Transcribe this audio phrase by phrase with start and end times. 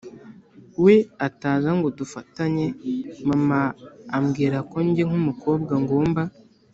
[0.83, 0.95] we
[1.27, 2.65] ataza ngo dufatanye,
[3.29, 3.59] mama
[4.17, 6.21] ambwira ko nge nk’umukobwa ngomba